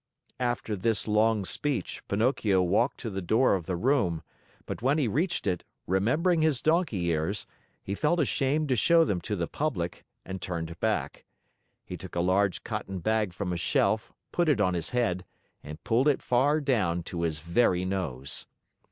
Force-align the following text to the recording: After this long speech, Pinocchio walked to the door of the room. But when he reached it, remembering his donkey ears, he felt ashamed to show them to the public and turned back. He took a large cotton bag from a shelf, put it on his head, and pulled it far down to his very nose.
After 0.39 0.75
this 0.75 1.07
long 1.07 1.45
speech, 1.45 2.01
Pinocchio 2.07 2.59
walked 2.63 2.99
to 3.01 3.11
the 3.11 3.21
door 3.21 3.53
of 3.53 3.67
the 3.67 3.75
room. 3.75 4.23
But 4.65 4.81
when 4.81 4.97
he 4.97 5.07
reached 5.07 5.45
it, 5.45 5.63
remembering 5.85 6.41
his 6.41 6.59
donkey 6.59 7.05
ears, 7.05 7.45
he 7.83 7.93
felt 7.93 8.19
ashamed 8.19 8.69
to 8.69 8.75
show 8.75 9.05
them 9.05 9.21
to 9.21 9.35
the 9.35 9.45
public 9.45 10.03
and 10.25 10.41
turned 10.41 10.79
back. 10.79 11.23
He 11.85 11.97
took 11.97 12.15
a 12.15 12.19
large 12.19 12.63
cotton 12.63 12.97
bag 12.97 13.31
from 13.31 13.53
a 13.53 13.57
shelf, 13.57 14.11
put 14.31 14.49
it 14.49 14.59
on 14.59 14.73
his 14.73 14.89
head, 14.89 15.23
and 15.63 15.83
pulled 15.83 16.07
it 16.07 16.23
far 16.23 16.59
down 16.61 17.03
to 17.03 17.21
his 17.21 17.39
very 17.39 17.85
nose. 17.85 18.47